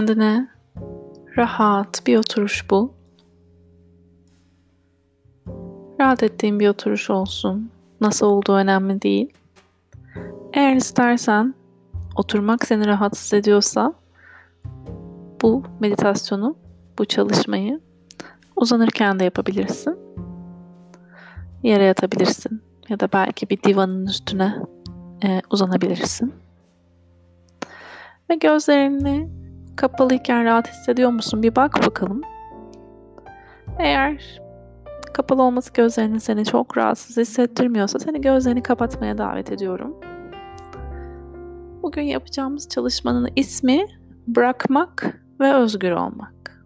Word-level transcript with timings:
Kendine 0.00 0.48
rahat 1.36 2.06
bir 2.06 2.18
oturuş 2.18 2.70
bul. 2.70 2.88
Rahat 6.00 6.22
ettiğin 6.22 6.60
bir 6.60 6.68
oturuş 6.68 7.10
olsun. 7.10 7.70
Nasıl 8.00 8.26
olduğu 8.26 8.52
önemli 8.52 9.02
değil. 9.02 9.32
Eğer 10.52 10.76
istersen 10.76 11.54
oturmak 12.16 12.66
seni 12.66 12.86
rahatsız 12.86 13.34
ediyorsa 13.34 13.92
bu 15.42 15.62
meditasyonu, 15.80 16.56
bu 16.98 17.04
çalışmayı 17.04 17.80
uzanırken 18.56 19.18
de 19.18 19.24
yapabilirsin. 19.24 19.98
Yere 21.62 21.84
yatabilirsin 21.84 22.62
ya 22.88 23.00
da 23.00 23.08
belki 23.12 23.50
bir 23.50 23.62
divanın 23.62 24.06
üstüne 24.06 24.56
e, 25.24 25.42
uzanabilirsin. 25.50 26.34
Ve 28.30 28.34
gözlerini 28.34 29.39
kapalıyken 29.80 30.44
rahat 30.44 30.68
hissediyor 30.68 31.10
musun? 31.10 31.42
Bir 31.42 31.56
bak 31.56 31.86
bakalım. 31.86 32.20
Eğer 33.78 34.40
kapalı 35.12 35.42
olması 35.42 35.72
gözlerinin 35.72 36.18
seni 36.18 36.44
çok 36.44 36.76
rahatsız 36.76 37.16
hissettirmiyorsa 37.16 37.98
seni 37.98 38.20
gözlerini 38.20 38.62
kapatmaya 38.62 39.18
davet 39.18 39.52
ediyorum. 39.52 39.96
Bugün 41.82 42.02
yapacağımız 42.02 42.68
çalışmanın 42.68 43.28
ismi 43.36 43.86
bırakmak 44.26 45.20
ve 45.40 45.54
özgür 45.54 45.92
olmak. 45.92 46.64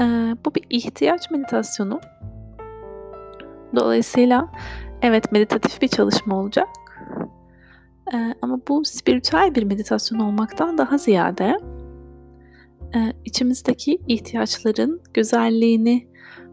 Ee, 0.00 0.36
bu 0.44 0.54
bir 0.54 0.64
ihtiyaç 0.70 1.30
meditasyonu. 1.30 2.00
Dolayısıyla 3.76 4.48
evet 5.02 5.32
meditatif 5.32 5.82
bir 5.82 5.88
çalışma 5.88 6.36
olacak. 6.36 6.68
Ee, 8.14 8.34
ama 8.42 8.58
bu 8.68 8.84
spiritüel 8.84 9.54
bir 9.54 9.62
meditasyon 9.62 10.18
olmaktan 10.18 10.78
daha 10.78 10.98
ziyade 10.98 11.58
içimizdeki 13.24 13.98
ihtiyaçların 14.08 15.02
güzelliğini 15.14 16.08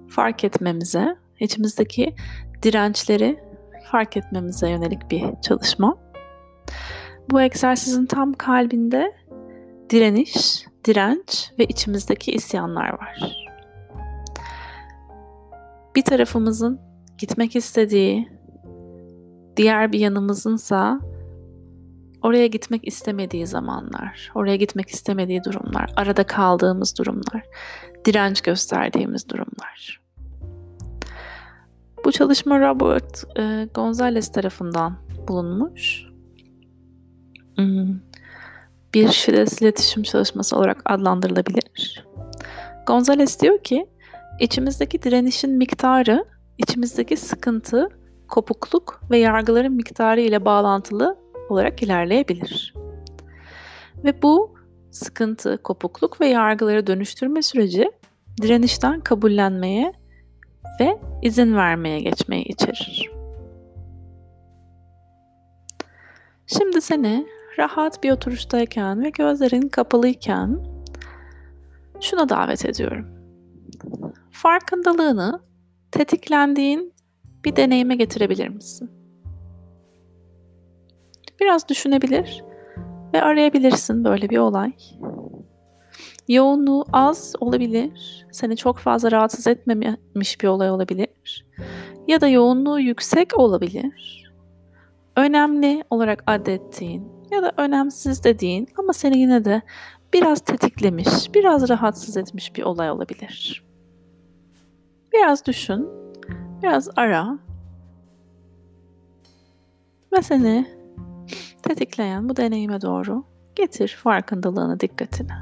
fark 0.07 0.43
etmemize, 0.43 1.15
içimizdeki 1.39 2.15
dirençleri 2.63 3.39
fark 3.91 4.17
etmemize 4.17 4.69
yönelik 4.69 5.11
bir 5.11 5.23
çalışma. 5.41 5.97
Bu 7.31 7.41
egzersizin 7.41 8.05
tam 8.05 8.33
kalbinde 8.33 9.13
direniş, 9.89 10.65
direnç 10.85 11.51
ve 11.59 11.65
içimizdeki 11.65 12.31
isyanlar 12.31 12.89
var. 12.89 13.45
Bir 15.95 16.01
tarafımızın 16.01 16.79
gitmek 17.17 17.55
istediği, 17.55 18.29
diğer 19.57 19.91
bir 19.91 19.99
yanımızınsa 19.99 20.99
oraya 22.23 22.47
gitmek 22.47 22.87
istemediği 22.87 23.47
zamanlar, 23.47 24.31
oraya 24.35 24.55
gitmek 24.55 24.89
istemediği 24.89 25.43
durumlar, 25.43 25.93
arada 25.95 26.23
kaldığımız 26.23 26.97
durumlar, 26.97 27.43
direnç 28.05 28.41
gösterdiğimiz 28.41 29.29
durumlar. 29.29 30.01
Bu 32.05 32.11
çalışma 32.11 32.59
Robert 32.59 33.23
e, 33.39 33.67
Gonzalez 33.73 34.31
tarafından 34.31 34.97
bulunmuş. 35.27 36.05
Hmm, 37.55 37.99
bir 38.93 39.09
şiddetsiz 39.09 39.61
iletişim 39.61 40.03
çalışması 40.03 40.57
olarak 40.57 40.81
adlandırılabilir. 40.85 42.05
Gonzalez 42.87 43.41
diyor 43.41 43.63
ki, 43.63 43.85
içimizdeki 44.39 45.03
direnişin 45.03 45.51
miktarı, 45.51 46.25
içimizdeki 46.57 47.17
sıkıntı, 47.17 47.89
kopukluk 48.27 49.01
ve 49.11 49.17
yargıların 49.17 49.73
miktarı 49.73 50.21
ile 50.21 50.45
bağlantılı 50.45 51.22
olarak 51.49 51.83
ilerleyebilir. 51.83 52.73
Ve 54.03 54.21
bu 54.21 54.55
sıkıntı, 54.91 55.63
kopukluk 55.63 56.21
ve 56.21 56.27
yargıları 56.27 56.87
dönüştürme 56.87 57.41
süreci 57.41 57.91
direnişten 58.41 58.99
kabullenmeye 58.99 59.93
ve 60.79 60.99
izin 61.21 61.55
vermeye 61.55 61.99
geçmeyi 61.99 62.45
içerir. 62.45 63.11
Şimdi 66.47 66.81
seni 66.81 67.27
rahat 67.59 68.03
bir 68.03 68.11
oturuştayken 68.11 69.03
ve 69.03 69.09
gözlerin 69.09 69.69
kapalıyken 69.69 70.59
şuna 72.01 72.29
davet 72.29 72.65
ediyorum. 72.65 73.07
Farkındalığını 74.31 75.39
tetiklendiğin 75.91 76.93
bir 77.45 77.55
deneyime 77.55 77.95
getirebilir 77.95 78.47
misin? 78.47 79.02
Biraz 81.43 81.69
düşünebilir 81.69 82.43
ve 83.13 83.21
arayabilirsin 83.21 84.03
böyle 84.03 84.29
bir 84.29 84.37
olay. 84.37 84.73
Yoğunluğu 86.27 86.85
az 86.93 87.33
olabilir, 87.39 88.25
seni 88.31 88.57
çok 88.57 88.77
fazla 88.77 89.11
rahatsız 89.11 89.47
etmemiş 89.47 90.41
bir 90.41 90.47
olay 90.47 90.71
olabilir 90.71 91.45
ya 92.07 92.21
da 92.21 92.27
yoğunluğu 92.27 92.79
yüksek 92.79 93.39
olabilir. 93.39 94.31
Önemli 95.15 95.83
olarak 95.89 96.23
adettiğin 96.27 97.07
ya 97.31 97.43
da 97.43 97.51
önemsiz 97.57 98.23
dediğin 98.23 98.67
ama 98.77 98.93
seni 98.93 99.17
yine 99.17 99.45
de 99.45 99.61
biraz 100.13 100.39
tetiklemiş, 100.39 101.33
biraz 101.33 101.69
rahatsız 101.69 102.17
etmiş 102.17 102.55
bir 102.55 102.63
olay 102.63 102.91
olabilir. 102.91 103.65
Biraz 105.13 105.45
düşün, 105.45 105.89
biraz 106.61 106.89
ara 106.95 107.39
ve 110.13 110.21
seni 110.21 110.82
tetikleyen 111.63 112.29
bu 112.29 112.35
deneyime 112.35 112.81
doğru 112.81 113.23
getir 113.55 113.99
farkındalığını, 114.03 114.79
dikkatini. 114.79 115.33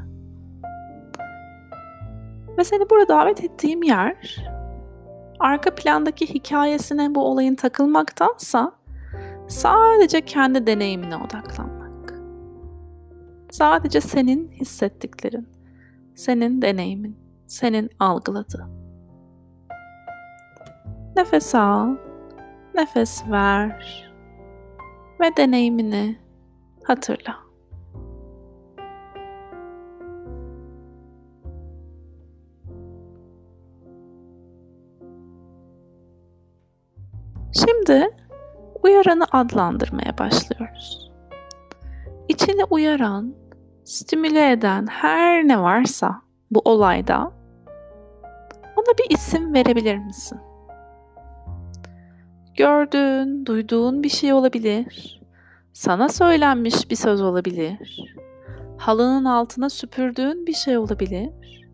Ve 2.58 2.64
seni 2.64 2.90
burada 2.90 3.08
davet 3.08 3.44
ettiğim 3.44 3.84
yer 3.84 4.36
arka 5.40 5.76
plandaki 5.76 6.34
hikayesine 6.34 7.16
bu 7.16 7.26
olayın 7.26 7.56
takılmaktansa 7.56 8.72
sadece 9.48 10.22
kendi 10.22 10.68
deneyimine 10.68 11.18
odaklanmak. 11.18 12.14
Sadece 13.52 14.02
senin 14.02 14.48
hissettiklerin, 14.48 15.50
senin 16.16 16.62
deneyimin, 16.62 17.18
senin 17.48 17.90
algıladığın. 18.00 18.82
Nefes 21.16 21.56
al, 21.56 21.96
nefes 22.76 23.24
ver 23.32 24.11
ve 25.22 25.38
deneyimini 25.38 26.20
hatırla. 26.84 27.36
Şimdi 37.54 38.10
uyaranı 38.84 39.26
adlandırmaya 39.32 40.18
başlıyoruz. 40.18 41.12
İçini 42.28 42.64
uyaran, 42.64 43.36
stimüle 43.84 44.52
eden 44.52 44.88
her 44.88 45.48
ne 45.48 45.62
varsa 45.62 46.22
bu 46.52 46.62
olayda 46.66 47.32
ona 48.76 48.98
bir 48.98 49.16
isim 49.16 49.54
verebilir 49.54 49.98
misin? 49.98 50.40
Gördüğün, 52.62 53.46
duyduğun 53.46 54.04
bir 54.04 54.10
şey 54.10 54.34
olabilir. 54.34 55.22
Sana 55.74 56.10
söylenmiş 56.10 56.90
bir 56.90 56.96
söz 56.96 57.22
olabilir. 57.22 58.14
Halının 58.78 59.26
altına 59.26 59.70
süpürdüğün 59.70 60.48
bir 60.48 60.54
şey 60.54 60.78
olabilir. 60.78 61.68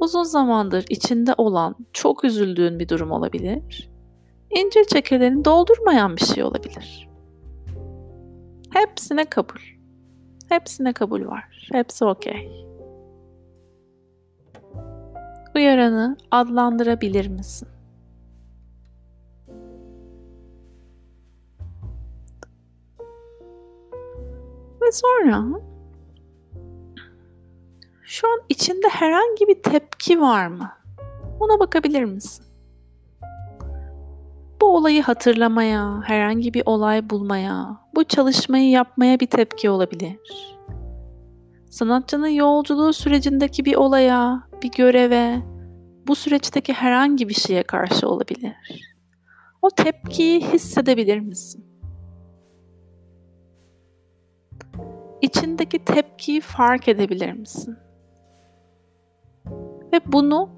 Uzun 0.00 0.22
zamandır 0.22 0.84
içinde 0.88 1.34
olan, 1.38 1.74
çok 1.92 2.24
üzüldüğün 2.24 2.78
bir 2.78 2.88
durum 2.88 3.10
olabilir. 3.10 3.90
İncir 4.50 4.84
çekirdeğini 4.84 5.44
doldurmayan 5.44 6.16
bir 6.16 6.24
şey 6.24 6.44
olabilir. 6.44 7.08
Hepsine 8.70 9.24
kabul. 9.24 9.60
Hepsine 10.48 10.92
kabul 10.92 11.26
var. 11.26 11.68
Hepsi 11.72 12.04
okey. 12.04 12.66
Uyaranı 15.54 16.16
adlandırabilir 16.30 17.28
misin? 17.28 17.68
Sonra 24.92 25.44
şu 28.02 28.28
an 28.28 28.40
içinde 28.48 28.88
herhangi 28.88 29.48
bir 29.48 29.62
tepki 29.62 30.20
var 30.20 30.46
mı? 30.46 30.70
Ona 31.40 31.60
bakabilir 31.60 32.04
misin? 32.04 32.44
Bu 34.60 34.76
olayı 34.76 35.02
hatırlamaya, 35.02 36.00
herhangi 36.04 36.54
bir 36.54 36.62
olay 36.66 37.10
bulmaya, 37.10 37.80
bu 37.94 38.04
çalışmayı 38.04 38.70
yapmaya 38.70 39.20
bir 39.20 39.26
tepki 39.26 39.70
olabilir. 39.70 40.18
Sanatçının 41.70 42.28
yolculuğu 42.28 42.92
sürecindeki 42.92 43.64
bir 43.64 43.74
olaya, 43.74 44.48
bir 44.62 44.70
göreve, 44.70 45.42
bu 46.06 46.14
süreçteki 46.14 46.72
herhangi 46.72 47.28
bir 47.28 47.34
şeye 47.34 47.62
karşı 47.62 48.08
olabilir. 48.08 48.52
O 49.62 49.70
tepkiyi 49.70 50.40
hissedebilir 50.40 51.20
misin? 51.20 51.71
İçindeki 55.22 55.84
tepkiyi 55.84 56.40
fark 56.40 56.88
edebilir 56.88 57.32
misin? 57.32 57.76
Ve 59.92 60.00
bunu 60.06 60.50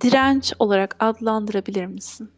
direnç 0.00 0.52
olarak 0.58 0.96
adlandırabilir 1.00 1.86
misin? 1.86 2.30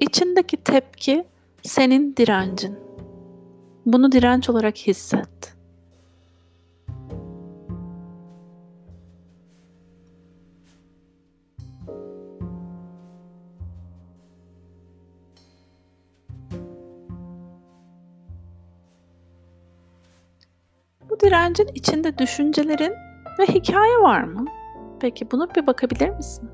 İçindeki 0.00 0.56
tepki 0.56 1.26
senin 1.62 2.16
direncin. 2.16 2.78
Bunu 3.86 4.12
direnç 4.12 4.50
olarak 4.50 4.76
hisset. 4.76 5.55
Direncin 21.26 21.68
içinde 21.74 22.18
düşüncelerin 22.18 22.94
ve 23.38 23.46
hikaye 23.46 23.98
var 23.98 24.22
mı? 24.22 24.44
Peki 25.00 25.30
bunu 25.30 25.48
bir 25.56 25.66
bakabilir 25.66 26.08
misin? 26.08 26.50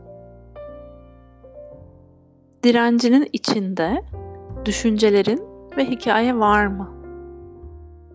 Direncinin 2.62 3.28
içinde 3.32 4.04
düşüncelerin 4.64 5.40
ve 5.76 5.84
hikaye 5.84 6.38
var 6.38 6.66
mı? 6.66 6.90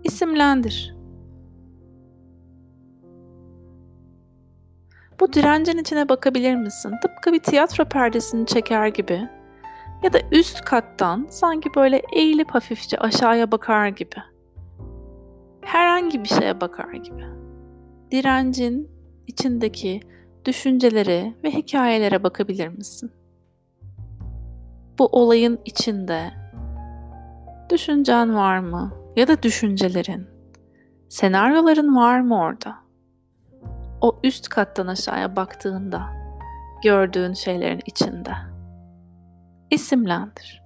İsimlendir. 0.03 0.95
Bu 5.19 5.33
direncin 5.33 5.77
içine 5.77 6.09
bakabilir 6.09 6.55
misin? 6.55 6.93
Tıpkı 7.01 7.33
bir 7.33 7.39
tiyatro 7.39 7.85
perdesini 7.85 8.45
çeker 8.45 8.87
gibi. 8.87 9.29
Ya 10.03 10.13
da 10.13 10.19
üst 10.31 10.61
kattan 10.61 11.27
sanki 11.29 11.69
böyle 11.75 12.01
eğilip 12.13 12.51
hafifçe 12.51 12.97
aşağıya 12.97 13.51
bakar 13.51 13.87
gibi. 13.87 14.36
Herhangi 15.67 16.23
bir 16.23 16.29
şeye 16.29 16.61
bakar 16.61 16.93
gibi. 16.93 17.25
Direncin 18.11 18.91
içindeki 19.27 19.99
düşüncelere 20.45 21.33
ve 21.43 21.51
hikayelere 21.51 22.23
bakabilir 22.23 22.67
misin? 22.67 23.11
Bu 24.99 25.05
olayın 25.05 25.59
içinde 25.65 26.31
düşüncen 27.69 28.35
var 28.35 28.59
mı? 28.59 28.93
Ya 29.15 29.27
da 29.27 29.43
düşüncelerin, 29.43 30.27
senaryoların 31.09 31.95
var 31.95 32.19
mı 32.19 32.39
orada? 32.39 32.75
O 34.01 34.19
üst 34.23 34.49
kattan 34.49 34.87
aşağıya 34.87 35.35
baktığında 35.35 36.01
gördüğün 36.83 37.33
şeylerin 37.33 37.81
içinde. 37.85 38.31
İsimlendir. 39.71 40.63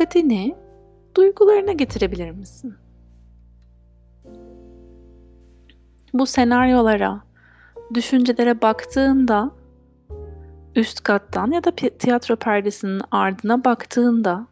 Dikkatini 0.00 0.56
duygularına 1.16 1.72
getirebilir 1.72 2.30
misin? 2.30 2.74
Bu 6.14 6.26
senaryolara, 6.26 7.20
düşüncelere 7.94 8.62
baktığında 8.62 9.50
üst 10.76 11.02
kattan 11.02 11.50
ya 11.50 11.64
da 11.64 11.70
tiyatro 11.74 12.36
perdesinin 12.36 13.02
ardına 13.10 13.64
baktığında 13.64 14.46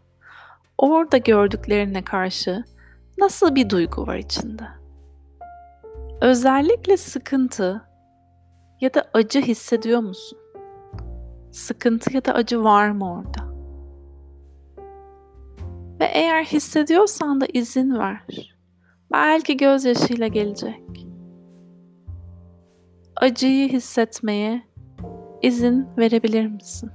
orada 0.78 1.16
gördüklerine 1.16 2.04
karşı 2.04 2.64
nasıl 3.18 3.54
bir 3.54 3.70
duygu 3.70 4.06
var 4.06 4.16
içinde? 4.16 4.64
Özellikle 6.20 6.96
sıkıntı 6.96 7.82
ya 8.80 8.94
da 8.94 9.04
acı 9.14 9.40
hissediyor 9.40 10.00
musun? 10.00 10.38
Sıkıntı 11.52 12.14
ya 12.14 12.24
da 12.24 12.34
acı 12.34 12.64
var 12.64 12.90
mı 12.90 13.12
orada? 13.12 13.47
Ve 16.00 16.04
eğer 16.04 16.44
hissediyorsan 16.44 17.40
da 17.40 17.46
izin 17.52 17.98
ver. 17.98 18.54
Belki 19.12 19.56
gözyaşıyla 19.56 20.26
gelecek. 20.26 21.06
Acıyı 23.16 23.68
hissetmeye 23.68 24.62
izin 25.42 25.86
verebilir 25.98 26.46
misin? 26.46 26.90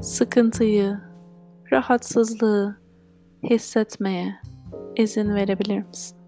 Sıkıntıyı, 0.00 1.11
rahatsızlığı 1.72 2.76
hissetmeye 3.42 4.36
izin 4.96 5.34
verebilir 5.34 5.78
misin? 5.78 6.18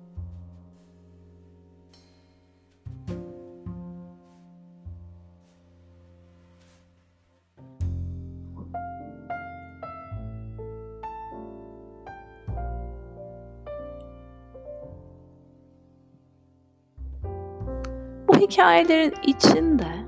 Bu 18.28 18.38
hikayelerin 18.38 19.14
içinde 19.26 20.03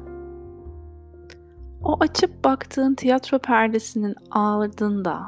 o 1.97 2.05
açıp 2.05 2.45
baktığın 2.45 2.95
tiyatro 2.95 3.39
perdesinin 3.39 4.15
ardında, 4.31 5.27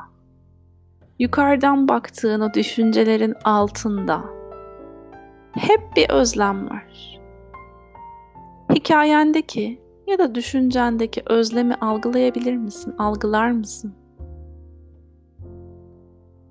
yukarıdan 1.19 1.88
baktığın 1.88 2.41
o 2.41 2.55
düşüncelerin 2.55 3.35
altında 3.44 4.25
hep 5.52 5.81
bir 5.97 6.11
özlem 6.11 6.71
var. 6.71 7.19
Hikayendeki 8.75 9.81
ya 10.07 10.19
da 10.19 10.35
düşüncendeki 10.35 11.23
özlemi 11.26 11.75
algılayabilir 11.75 12.57
misin, 12.57 12.95
algılar 12.99 13.50
mısın? 13.50 13.95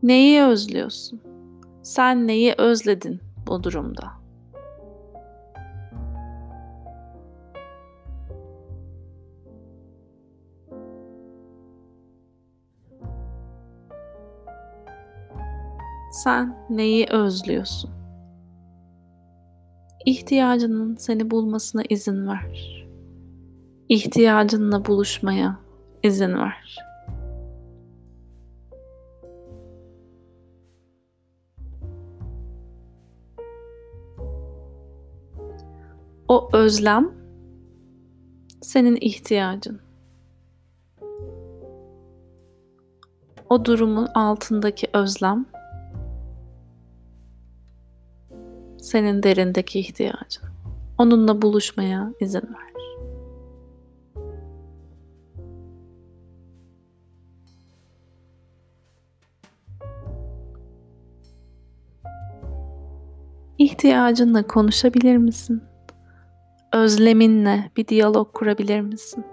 Neyi 0.03 0.41
özlüyorsun? 0.43 1.21
Sen 1.83 2.27
neyi 2.27 2.55
özledin 2.57 3.19
bu 3.47 3.63
durumda? 3.63 4.16
Sen 16.17 16.55
neyi 16.69 17.05
özlüyorsun? 17.09 17.91
İhtiyacının 20.05 20.95
seni 20.95 21.31
bulmasına 21.31 21.83
izin 21.89 22.27
ver. 22.27 22.87
İhtiyacınla 23.89 24.85
buluşmaya 24.85 25.59
izin 26.03 26.33
ver. 26.33 26.77
O 36.27 36.49
özlem 36.53 37.11
senin 38.61 38.97
ihtiyacın. 39.01 39.79
O 43.49 43.65
durumun 43.65 44.07
altındaki 44.15 44.87
özlem 44.93 45.56
senin 48.97 49.23
derindeki 49.23 49.79
ihtiyacın. 49.79 50.43
Onunla 50.97 51.41
buluşmaya 51.41 52.13
izin 52.19 52.41
ver. 52.41 52.67
İhtiyacınla 63.57 64.47
konuşabilir 64.47 65.17
misin? 65.17 65.63
Özleminle 66.73 67.71
bir 67.77 67.87
diyalog 67.87 68.33
kurabilir 68.33 68.81
misin? 68.81 69.25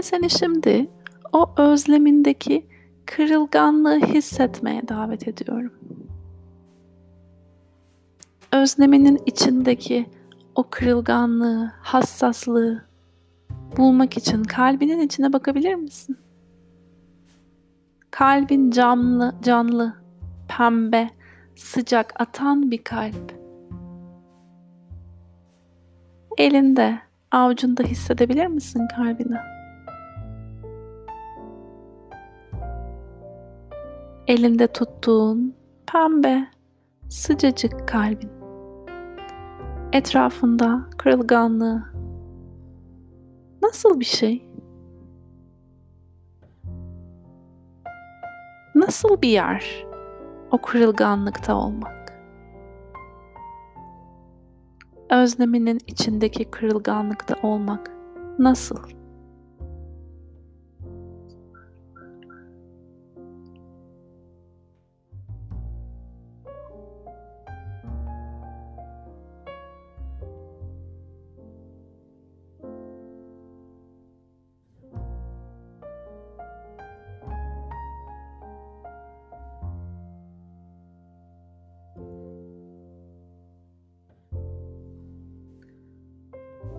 Ve 0.00 0.04
seni 0.04 0.30
şimdi 0.30 0.90
o 1.32 1.50
özlemindeki 1.56 2.66
kırılganlığı 3.06 4.00
hissetmeye 4.00 4.88
davet 4.88 5.28
ediyorum. 5.28 5.72
Özleminin 8.52 9.22
içindeki 9.26 10.06
o 10.54 10.62
kırılganlığı, 10.70 11.72
hassaslığı 11.80 12.84
bulmak 13.76 14.16
için 14.16 14.42
kalbinin 14.42 15.00
içine 15.00 15.32
bakabilir 15.32 15.74
misin? 15.74 16.18
Kalbin 18.10 18.70
camlı, 18.70 19.34
canlı, 19.42 19.94
pembe, 20.48 21.10
sıcak 21.56 22.20
atan 22.20 22.70
bir 22.70 22.84
kalp. 22.84 23.34
Elinde, 26.38 26.98
avucunda 27.30 27.82
hissedebilir 27.82 28.46
misin 28.46 28.88
kalbini? 28.96 29.59
Elinde 34.30 34.66
tuttuğun 34.66 35.54
pembe, 35.92 36.48
sıcacık 37.08 37.88
kalbin. 37.88 38.30
Etrafında 39.92 40.80
kırılganlığı. 40.98 41.84
Nasıl 43.62 44.00
bir 44.00 44.04
şey? 44.04 44.48
Nasıl 48.74 49.22
bir 49.22 49.28
yer 49.28 49.86
o 50.50 50.58
kırılganlıkta 50.58 51.54
olmak? 51.54 52.12
Özleminin 55.10 55.78
içindeki 55.86 56.44
kırılganlıkta 56.44 57.34
olmak 57.42 57.90
nasıl? 58.38 58.99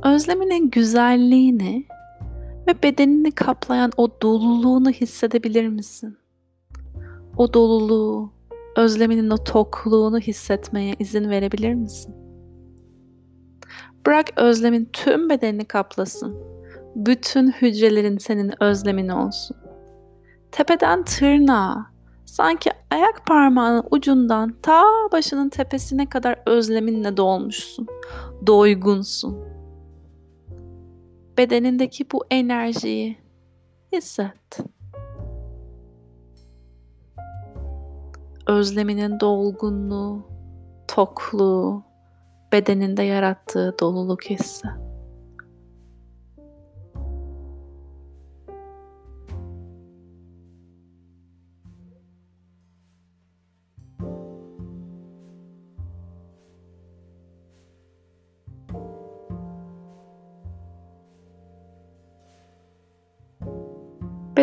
Özleminin 0.04 0.70
güzelliğini 0.70 1.86
ve 2.68 2.84
bedenini 2.84 3.32
kaplayan 3.32 3.92
o 3.98 4.22
doluluğunu 4.22 4.90
hissedebilir 4.90 5.68
misin? 5.68 6.18
O 7.38 7.54
doluluğu, 7.54 8.32
özleminin 8.76 9.30
o 9.30 9.38
tokluğunu 9.38 10.20
hissetmeye 10.20 10.96
izin 11.00 11.30
verebilir 11.30 11.74
misin? 11.74 12.16
Bırak 14.06 14.26
özlemin 14.36 14.90
tüm 14.94 15.30
bedenini 15.30 15.66
kaplasın. 15.66 16.38
Bütün 16.96 17.52
hücrelerin 17.52 18.18
senin 18.18 18.64
özlemin 18.64 19.10
olsun. 19.10 19.58
Tepeden 20.52 21.04
tırnağa, 21.04 21.86
sanki 22.26 22.72
ayak 22.92 23.26
parmağının 23.26 23.84
ucundan 23.92 24.56
ta 24.62 24.84
başının 25.12 25.50
tepesine 25.50 26.10
kadar 26.10 26.40
özleminle 26.46 27.18
dolmuşsun. 27.18 27.88
Doygunsun 28.48 29.51
bedenindeki 31.38 32.12
bu 32.12 32.26
enerjiyi 32.32 33.18
hisset. 33.94 34.58
Özleminin 38.48 39.20
dolgunluğu, 39.20 40.28
tokluğu, 40.88 41.84
bedeninde 42.52 43.04
yarattığı 43.04 43.76
doluluk 43.80 44.26
hissi. 44.26 44.68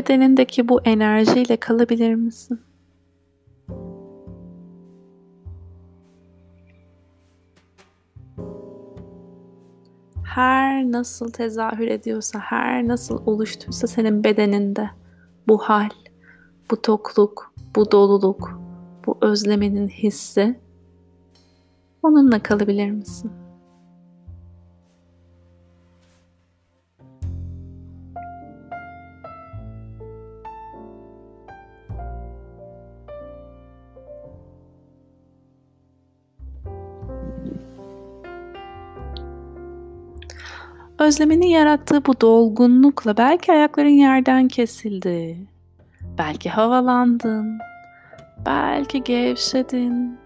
Bedenindeki 0.09 0.69
bu 0.69 0.81
enerjiyle 0.85 1.57
kalabilir 1.57 2.15
misin? 2.15 2.61
Her 10.23 10.93
nasıl 10.93 11.31
tezahür 11.33 11.89
ediyorsa, 11.89 12.39
her 12.39 12.89
nasıl 12.89 13.27
oluştuysa 13.27 13.87
senin 13.87 14.25
bedeninde 14.25 14.91
bu 15.49 15.59
hal, 15.59 15.91
bu 16.71 16.83
tokluk, 16.83 17.53
bu 17.77 17.93
doluluk, 17.93 18.61
bu 19.07 19.19
özlemenin 19.21 19.89
hissi 19.89 20.61
onunla 22.03 22.43
kalabilir 22.43 22.91
misin? 22.91 23.33
Özleminin 41.09 41.47
yarattığı 41.47 42.05
bu 42.05 42.21
dolgunlukla 42.21 43.17
belki 43.17 43.53
ayakların 43.53 43.89
yerden 43.89 44.49
kesildi. 44.49 45.49
Belki 46.19 46.51
havalandın. 46.51 47.59
Belki 48.47 49.03
gevşedin. 49.03 50.19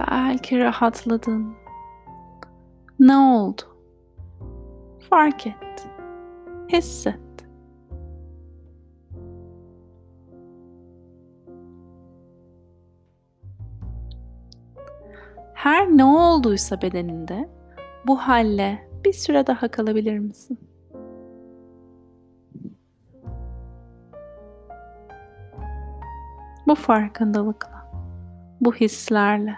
Belki 0.00 0.58
rahatladın. 0.58 1.54
Ne 3.00 3.16
oldu? 3.16 3.62
Fark 5.10 5.46
et. 5.46 5.88
Hisset. 6.72 7.20
Her 15.54 15.88
ne 15.88 16.04
olduysa 16.04 16.82
bedeninde 16.82 17.48
bu 18.06 18.16
halle 18.16 18.91
bir 19.04 19.12
süre 19.12 19.46
daha 19.46 19.68
kalabilir 19.68 20.18
misin? 20.18 20.58
Bu 26.66 26.74
farkındalıkla, 26.74 27.92
bu 28.60 28.74
hislerle 28.74 29.56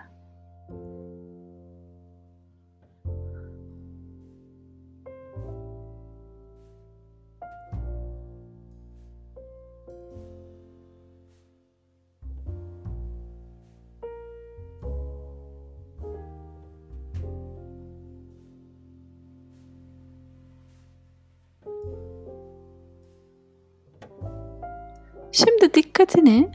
dikkatini 26.05 26.49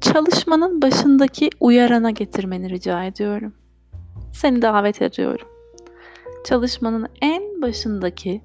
çalışmanın 0.00 0.82
başındaki 0.82 1.50
uyarana 1.60 2.10
getirmeni 2.10 2.70
rica 2.70 3.04
ediyorum. 3.04 3.54
Seni 4.32 4.62
davet 4.62 5.02
ediyorum. 5.02 5.48
Çalışmanın 6.44 7.06
en 7.22 7.62
başındaki 7.62 8.42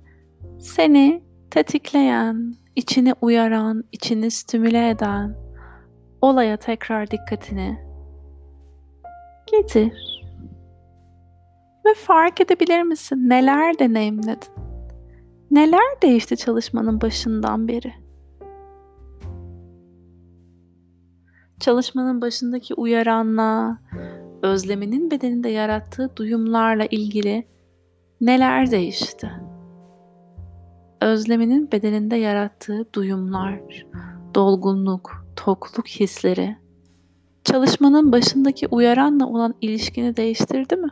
seni 0.59 1.23
tetikleyen, 1.51 2.55
içini 2.75 3.13
uyaran, 3.21 3.83
içini 3.91 4.31
stimüle 4.31 4.89
eden 4.89 5.35
olaya 6.21 6.57
tekrar 6.57 7.11
dikkatini 7.11 7.79
getir. 9.51 9.93
Ve 11.85 11.93
fark 11.93 12.41
edebilir 12.41 12.81
misin 12.81 13.29
neler 13.29 13.79
deneyimledin? 13.79 14.53
Neler 15.51 16.01
değişti 16.01 16.37
çalışmanın 16.37 17.01
başından 17.01 17.67
beri? 17.67 18.04
Çalışmanın 21.59 22.21
başındaki 22.21 22.73
uyaranla, 22.73 23.79
özleminin 24.41 25.11
bedeninde 25.11 25.49
yarattığı 25.49 26.17
duyumlarla 26.17 26.85
ilgili 26.85 27.47
neler 28.21 28.71
değişti? 28.71 29.31
özleminin 31.05 31.71
bedeninde 31.71 32.15
yarattığı 32.15 32.93
duyumlar, 32.93 33.85
dolgunluk, 34.35 35.25
tokluk 35.35 35.87
hisleri 35.87 36.57
çalışmanın 37.43 38.11
başındaki 38.11 38.67
uyaranla 38.67 39.27
olan 39.27 39.55
ilişkini 39.61 40.17
değiştirdi 40.17 40.75
mi? 40.75 40.89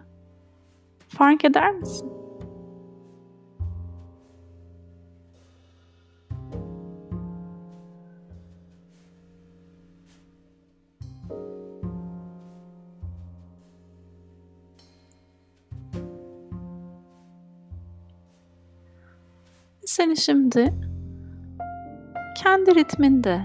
Fark 1.07 1.45
eder 1.45 1.75
misin? 1.75 2.22
Seni 19.93 20.17
şimdi 20.17 20.73
kendi 22.43 22.75
ritminde, 22.75 23.41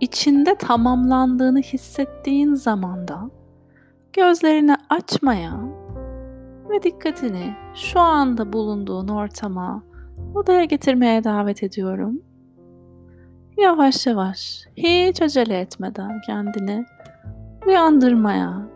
içinde 0.00 0.54
tamamlandığını 0.54 1.60
hissettiğin 1.60 2.54
zamanda 2.54 3.30
gözlerini 4.12 4.76
açmaya 4.90 5.52
ve 6.70 6.82
dikkatini 6.82 7.54
şu 7.74 8.00
anda 8.00 8.52
bulunduğun 8.52 9.08
ortama, 9.08 9.82
odaya 10.34 10.64
getirmeye 10.64 11.24
davet 11.24 11.62
ediyorum. 11.62 12.22
Yavaş 13.56 14.06
yavaş, 14.06 14.66
hiç 14.76 15.22
acele 15.22 15.60
etmeden 15.60 16.20
kendini 16.26 16.84
uyandırmaya, 17.66 18.68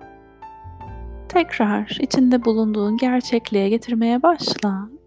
tekrar 1.28 1.98
içinde 2.00 2.44
bulunduğun 2.44 2.96
gerçekliğe 2.96 3.68
getirmeye 3.68 4.22
başla. 4.22 4.99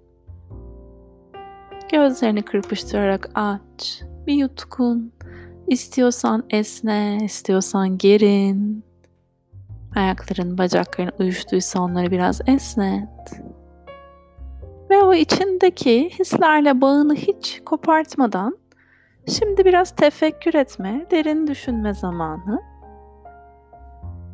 Gözlerini 1.94 2.42
kırpıştırarak 2.42 3.30
aç. 3.36 4.02
Bir 4.28 4.34
yutkun. 4.34 5.14
İstiyorsan 5.68 6.44
esne, 6.50 7.18
istiyorsan 7.24 7.98
gerin. 7.98 8.84
Ayakların, 9.96 10.58
bacakların 10.58 11.12
uyuştuysa 11.20 11.82
onları 11.82 12.12
biraz 12.12 12.42
esnet. 12.48 13.10
Ve 14.90 15.04
o 15.04 15.14
içindeki 15.14 16.10
hislerle 16.10 16.82
bağını 16.82 17.16
hiç 17.16 17.62
kopartmadan 17.66 18.58
şimdi 19.28 19.66
biraz 19.66 19.96
tefekkür 19.96 20.54
etme, 20.54 21.06
derin 21.12 21.48
düşünme 21.48 21.94
zamanı. 21.94 22.62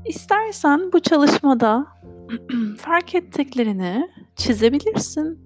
İstersen 0.05 0.91
bu 0.93 0.99
çalışmada 0.99 1.87
fark 2.77 3.15
ettiklerini 3.15 4.09
çizebilirsin. 4.35 5.39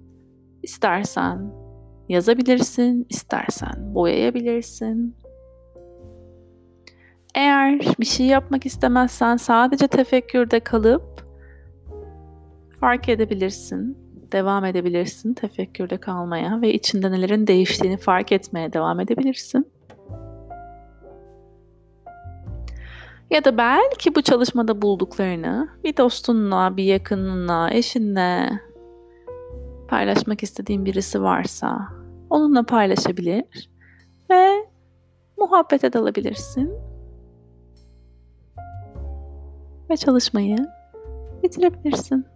İstersen 0.64 1.63
yazabilirsin, 2.10 3.06
istersen 3.10 3.76
boyayabilirsin. 3.96 5.16
Eğer 7.36 7.80
bir 8.00 8.06
şey 8.06 8.26
yapmak 8.26 8.66
istemezsen 8.66 9.38
sadece 9.38 9.88
tefekkürde 9.88 10.60
kalıp 10.60 11.28
fark 12.80 13.10
edebilirsin, 13.10 13.98
devam 14.32 14.66
edebilirsin 14.66 15.34
tefekkürde 15.34 15.98
kalmaya 15.98 16.62
ve 16.62 16.74
içinde 16.74 17.12
nelerin 17.12 17.48
değiştiğini 17.48 17.98
fark 17.98 18.32
etmeye 18.32 18.74
devam 18.74 19.00
edebilirsin. 19.00 19.74
Ya 23.32 23.46
da 23.46 23.58
belki 23.58 24.16
bu 24.16 24.22
çalışmada 24.22 24.82
bulduklarını 24.82 25.70
bir 25.84 25.98
dostunla, 25.98 26.78
bir 26.78 26.84
yakınınla, 26.84 27.70
eşinle, 27.72 28.50
paylaşmak 29.88 30.44
istediğin 30.44 30.86
birisi 30.86 31.22
varsa 31.22 31.88
onunla 32.30 32.64
paylaşabilir 32.64 33.70
ve 34.30 34.68
muhabbete 35.38 35.94
dalabilirsin. 35.94 36.72
Ve 39.90 39.98
çalışmayı 39.98 40.58
bitirebilirsin. 41.44 42.33